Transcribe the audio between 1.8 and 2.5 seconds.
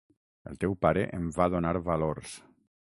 valors.